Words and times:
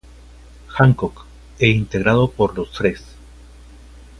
Hancock 0.69 1.27
e 1.59 1.67
integrado 1.69 2.27
por 2.31 2.57
los 2.57 2.73
Sres. 2.73 3.03